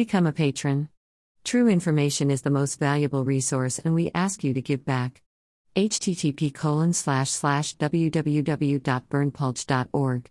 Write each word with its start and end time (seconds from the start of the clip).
Become 0.00 0.28
a 0.28 0.32
patron. 0.32 0.88
True 1.44 1.68
information 1.68 2.30
is 2.30 2.40
the 2.40 2.48
most 2.48 2.78
valuable 2.78 3.22
resource 3.22 3.78
and 3.78 3.94
we 3.94 4.10
ask 4.14 4.42
you 4.42 4.54
to 4.54 4.62
give 4.62 4.82
back. 4.82 5.20
http 5.76 6.54
colon 6.54 6.94
slash 6.94 7.28
slash 7.28 7.76
www.berndpulch.org. 7.76 10.30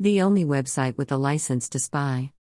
The 0.00 0.22
only 0.22 0.46
website 0.46 0.96
with 0.96 1.12
a 1.12 1.18
license 1.18 1.68
to 1.68 1.78
spy. 1.78 2.32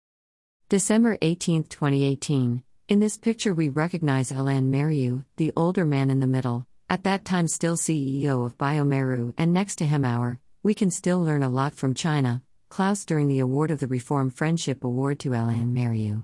December 0.69 1.17
18, 1.21 1.65
2018. 1.65 2.63
In 2.87 2.99
this 3.01 3.17
picture, 3.17 3.53
we 3.53 3.67
recognize 3.67 4.31
Alain 4.31 4.71
Mérieux, 4.71 5.25
the 5.35 5.51
older 5.57 5.83
man 5.83 6.09
in 6.09 6.21
the 6.21 6.27
middle, 6.27 6.65
at 6.89 7.03
that 7.03 7.25
time 7.25 7.49
still 7.49 7.75
CEO 7.75 8.45
of 8.45 8.57
bioMérieux, 8.57 9.33
and 9.37 9.51
next 9.51 9.75
to 9.79 9.85
him, 9.85 10.05
our, 10.05 10.39
we 10.63 10.73
can 10.73 10.91
still 10.91 11.21
learn 11.21 11.43
a 11.43 11.49
lot 11.49 11.73
from 11.73 11.93
China, 11.93 12.41
Klaus 12.69 13.03
during 13.03 13.27
the 13.27 13.39
award 13.39 13.69
of 13.69 13.81
the 13.81 13.87
Reform 13.87 14.29
Friendship 14.29 14.85
Award 14.85 15.19
to 15.19 15.33
Alain 15.33 15.75
Mérieux. 15.75 16.23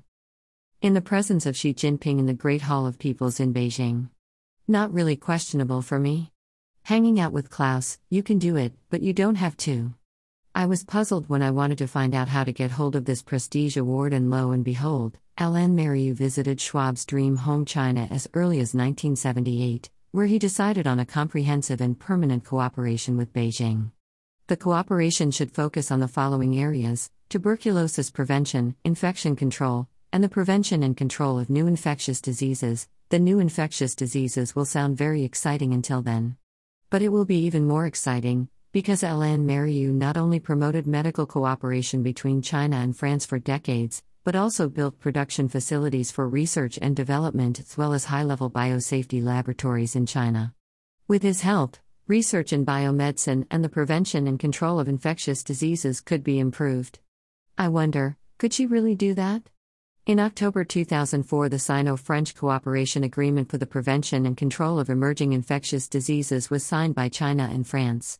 In 0.84 0.93
the 0.93 1.02
presence 1.02 1.45
of 1.45 1.55
Xi 1.55 1.73
Jinping 1.73 2.20
in 2.20 2.26
the 2.26 2.34
Great 2.34 2.63
Hall 2.63 2.85
of 2.85 2.99
Peoples 2.99 3.39
in 3.39 3.53
Beijing. 3.53 4.09
Not 4.67 4.94
really 4.94 5.16
questionable 5.16 5.81
for 5.81 5.98
me. 5.98 6.34
Hanging 6.81 7.21
out 7.21 7.31
with 7.31 7.49
Klaus, 7.49 7.99
you 8.09 8.21
can 8.21 8.38
do 8.38 8.57
it, 8.57 8.73
but 8.90 9.02
you 9.02 9.13
don't 9.13 9.35
have 9.35 9.55
to. 9.59 9.93
I 10.54 10.66
was 10.66 10.84
puzzled 10.84 11.30
when 11.30 11.41
I 11.41 11.52
wanted 11.52 11.77
to 11.77 11.88
find 11.88 12.13
out 12.13 12.27
how 12.27 12.43
to 12.43 12.52
get 12.52 12.71
hold 12.71 12.98
of 12.98 13.05
this 13.05 13.21
prestige 13.21 13.77
award, 13.77 14.12
and 14.12 14.30
lo 14.30 14.52
and 14.52 14.66
behold, 14.66 15.17
Alain 15.38 15.73
Mérieux 15.73 16.13
visited 16.13 16.59
Schwab's 16.59 17.05
dream 17.05 17.38
home 17.38 17.63
China 17.63 18.05
as 18.12 18.27
early 18.34 18.57
as 18.57 18.76
1978, 18.76 19.90
where 20.12 20.26
he 20.26 20.38
decided 20.38 20.85
on 20.85 20.99
a 20.99 21.05
comprehensive 21.05 21.79
and 21.79 21.98
permanent 21.98 22.43
cooperation 22.43 23.15
with 23.15 23.31
Beijing. 23.31 23.91
The 24.48 24.57
cooperation 24.57 25.31
should 25.31 25.54
focus 25.54 25.91
on 25.91 26.02
the 26.02 26.09
following 26.09 26.59
areas 26.59 27.09
tuberculosis 27.29 28.12
prevention, 28.12 28.76
infection 28.84 29.38
control, 29.38 29.88
and 30.13 30.23
the 30.23 30.30
prevention 30.30 30.84
and 30.84 30.95
control 30.95 31.40
of 31.40 31.49
new 31.49 31.66
infectious 31.66 32.21
diseases. 32.21 32.88
The 33.09 33.17
new 33.17 33.40
infectious 33.40 33.95
diseases 33.95 34.55
will 34.55 34.63
sound 34.63 34.96
very 34.96 35.24
exciting 35.24 35.74
until 35.74 36.04
then. 36.04 36.37
But 36.91 37.01
it 37.01 37.10
will 37.10 37.26
be 37.26 37.40
even 37.40 37.68
more 37.68 37.87
exciting 37.87 38.48
because 38.71 39.02
Alain 39.02 39.48
Mérieux 39.48 39.91
not 39.91 40.15
only 40.15 40.40
promoted 40.40 40.85
medical 40.85 41.26
cooperation 41.26 42.04
between 42.04 42.43
China 42.43 42.77
and 42.77 42.96
France 42.96 43.26
for 43.26 43.40
decades, 43.40 44.04
but 44.24 44.35
also 44.35 44.70
built 44.70 44.99
production 44.99 45.49
facilities 45.49 46.12
for 46.12 46.30
research 46.30 46.77
and 46.80 46.96
development 46.96 47.59
as 47.59 47.76
well 47.76 47.91
as 47.91 48.05
high 48.05 48.24
level 48.24 48.52
biosafety 48.52 49.21
laboratories 49.21 49.96
in 49.96 50.05
China. 50.05 50.54
With 51.07 51.24
his 51.24 51.41
help, 51.41 51.76
research 52.07 52.54
in 52.54 52.68
biomedicine 52.68 53.48
and 53.49 53.63
the 53.63 53.70
prevention 53.70 54.27
and 54.27 54.40
control 54.40 54.80
of 54.80 54.87
infectious 54.87 55.43
diseases 55.43 56.02
could 56.02 56.24
be 56.24 56.37
improved. 56.37 56.99
I 57.57 57.70
wonder, 57.70 58.18
could 58.37 58.54
she 58.54 58.68
really 58.68 58.93
do 58.93 59.15
that? 59.15 59.49
In 60.05 60.20
October 60.20 60.65
2004, 60.65 61.48
the 61.48 61.57
Sino 61.57 61.96
French 61.96 62.35
Cooperation 62.35 63.05
Agreement 63.05 63.49
for 63.49 63.57
the 63.57 63.65
Prevention 63.65 64.25
and 64.25 64.35
Control 64.35 64.78
of 64.78 64.90
Emerging 64.90 65.31
Infectious 65.31 65.88
Diseases 65.88 66.50
was 66.50 66.66
signed 66.66 66.94
by 66.94 67.07
China 67.07 67.50
and 67.50 67.66
France. 67.66 68.19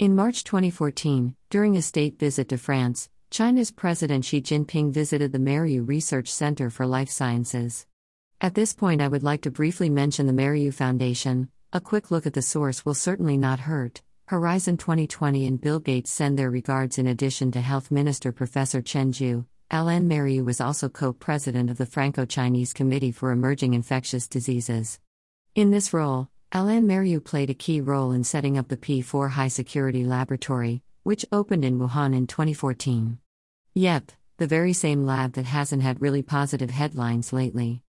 In 0.00 0.16
March 0.16 0.42
2014, 0.42 1.36
during 1.48 1.76
a 1.76 1.82
state 1.82 2.18
visit 2.18 2.48
to 2.48 2.58
France, 2.58 3.10
China's 3.30 3.70
President 3.70 4.24
Xi 4.24 4.42
Jinping 4.42 4.90
visited 4.92 5.30
the 5.30 5.38
Mérieux 5.38 5.86
Research 5.86 6.32
Center 6.32 6.68
for 6.68 6.84
Life 6.84 7.10
Sciences. 7.10 7.86
At 8.40 8.56
this 8.56 8.72
point, 8.72 9.00
I 9.00 9.06
would 9.06 9.22
like 9.22 9.42
to 9.42 9.52
briefly 9.52 9.88
mention 9.88 10.26
the 10.26 10.32
Mérieux 10.32 10.74
Foundation. 10.74 11.48
A 11.72 11.80
quick 11.80 12.10
look 12.10 12.26
at 12.26 12.34
the 12.34 12.42
source 12.42 12.84
will 12.84 12.94
certainly 12.94 13.36
not 13.36 13.60
hurt. 13.60 14.02
Horizon 14.26 14.78
2020 14.78 15.46
and 15.46 15.60
Bill 15.60 15.78
Gates 15.78 16.10
send 16.10 16.36
their 16.36 16.50
regards 16.50 16.98
in 16.98 17.06
addition 17.06 17.52
to 17.52 17.60
Health 17.60 17.92
Minister 17.92 18.32
Professor 18.32 18.82
Chen 18.82 19.12
Zhu. 19.12 19.44
Alain 19.72 20.08
Mérieux 20.08 20.44
was 20.44 20.60
also 20.60 20.88
co 20.88 21.12
president 21.12 21.70
of 21.70 21.78
the 21.78 21.86
Franco 21.86 22.24
Chinese 22.24 22.72
Committee 22.72 23.12
for 23.12 23.30
Emerging 23.30 23.72
Infectious 23.72 24.26
Diseases. 24.26 24.98
In 25.54 25.70
this 25.70 25.92
role, 25.92 26.28
Alain 26.50 26.88
Mérieux 26.88 27.22
played 27.22 27.50
a 27.50 27.54
key 27.54 27.80
role 27.80 28.10
in 28.10 28.24
setting 28.24 28.58
up 28.58 28.66
the 28.66 28.76
P4 28.76 29.30
High 29.30 29.46
Security 29.46 30.04
Laboratory, 30.04 30.82
which 31.04 31.24
opened 31.30 31.64
in 31.64 31.78
Wuhan 31.78 32.16
in 32.16 32.26
2014. 32.26 33.18
Yep, 33.74 34.10
the 34.38 34.48
very 34.48 34.72
same 34.72 35.06
lab 35.06 35.34
that 35.34 35.44
hasn't 35.44 35.84
had 35.84 36.02
really 36.02 36.22
positive 36.22 36.70
headlines 36.70 37.32
lately. 37.32 37.84